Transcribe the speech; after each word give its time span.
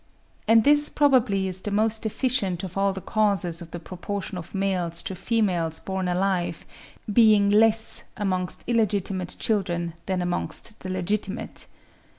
And 0.47 0.63
this 0.63 0.89
probably 0.89 1.47
is 1.47 1.61
the 1.61 1.69
most 1.69 2.07
efficient 2.07 2.63
of 2.63 2.75
all 2.75 2.91
the 2.91 3.01
causes 3.01 3.61
of 3.61 3.69
the 3.69 3.79
proportion 3.79 4.35
of 4.35 4.55
males 4.55 5.03
to 5.03 5.13
females 5.13 5.77
born 5.79 6.07
alive 6.07 6.65
being 7.13 7.51
less 7.51 8.05
amongst 8.17 8.63
illegitimate 8.65 9.35
children 9.37 9.93
than 10.07 10.23
amongst 10.23 10.79
the 10.79 10.89
legitimate. 10.89 11.67